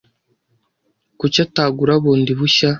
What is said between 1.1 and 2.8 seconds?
Kuki atagura bundi bushya?